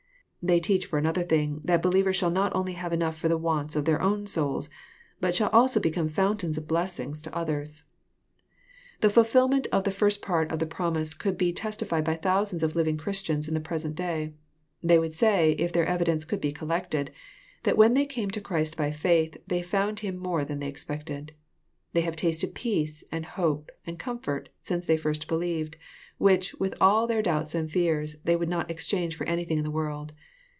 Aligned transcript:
They 0.43 0.59
teach, 0.59 0.87
for 0.87 0.97
another 0.97 1.21
thing, 1.21 1.61
that 1.65 1.83
believers 1.83 2.15
shall 2.15 2.31
not 2.31 2.55
only 2.55 2.73
have 2.73 2.91
enough 2.91 3.15
for 3.15 3.27
the 3.27 3.37
wants 3.37 3.75
of 3.75 3.85
their 3.85 4.01
own 4.01 4.25
souls, 4.25 4.69
but 5.19 5.35
shall 5.35 5.51
also 5.51 5.79
become 5.79 6.09
fountains 6.09 6.57
of 6.57 6.67
blessings 6.67 7.21
to 7.21 7.35
others. 7.37 7.83
42 8.09 8.09
EXFOSITOBT 8.09 8.09
THOUGHTS. 8.09 9.01
The 9.01 9.09
fulfilment 9.11 9.67
of 9.71 9.83
the 9.83 9.91
first 9.91 10.23
part 10.23 10.51
of 10.51 10.57
the 10.57 10.65
promise 10.65 11.13
could 11.13 11.37
be 11.37 11.53
testified 11.53 12.03
by 12.03 12.15
thousands 12.15 12.63
of 12.63 12.75
living 12.75 12.97
Christians 12.97 13.47
in 13.47 13.53
the 13.53 13.59
present 13.59 13.93
day. 13.95 14.33
They 14.81 14.97
would 14.97 15.13
say, 15.13 15.51
if 15.59 15.71
their 15.71 15.85
evidence 15.85 16.25
could 16.25 16.41
be 16.41 16.51
collected, 16.51 17.11
that 17.61 17.77
when 17.77 17.93
they 17.93 18.07
camelo 18.07 18.41
Christ 18.41 18.75
by 18.75 18.89
faith, 18.89 19.37
thejjound 19.47 20.01
in 20.03 20.07
Him 20.07 20.17
more 20.19 20.43
than_they 20.43 20.65
expected. 20.67 21.33
They 21.93 22.01
have 22.01 22.15
tasted 22.15 22.55
peace, 22.55 23.03
and 23.11 23.25
hope, 23.27 23.69
and 23.85 23.99
comfort, 23.99 24.49
since 24.59 24.87
they 24.87 24.97
first 24.97 25.27
believed, 25.27 25.75
which, 26.17 26.55
with 26.55 26.73
all 26.81 27.05
their 27.05 27.21
doubts 27.21 27.53
and 27.53 27.69
fears, 27.69 28.15
they 28.23 28.35
would 28.35 28.49
not 28.49 28.71
exchange 28.71 29.15
for 29.15 29.25
anything 29.25 29.59
in 29.59 29.63
this 29.65 29.71
world. 29.71 30.13